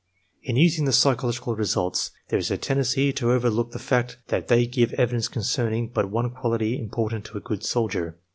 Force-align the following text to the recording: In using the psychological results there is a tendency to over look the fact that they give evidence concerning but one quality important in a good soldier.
In 0.41 0.55
using 0.55 0.85
the 0.85 0.93
psychological 0.93 1.55
results 1.55 2.09
there 2.29 2.39
is 2.39 2.49
a 2.49 2.57
tendency 2.57 3.13
to 3.13 3.31
over 3.31 3.51
look 3.51 3.69
the 3.69 3.77
fact 3.77 4.17
that 4.29 4.47
they 4.47 4.65
give 4.65 4.93
evidence 4.93 5.27
concerning 5.27 5.89
but 5.89 6.09
one 6.09 6.31
quality 6.31 6.75
important 6.79 7.29
in 7.29 7.37
a 7.37 7.39
good 7.39 7.63
soldier. 7.63 8.17